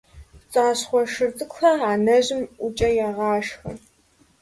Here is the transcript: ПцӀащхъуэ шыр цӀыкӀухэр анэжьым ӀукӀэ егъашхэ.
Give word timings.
ПцӀащхъуэ 0.39 1.01
шыр 1.11 1.31
цӀыкӀухэр 1.37 1.79
анэжьым 1.91 2.41
ӀукӀэ 2.61 2.89
егъашхэ. 3.07 3.69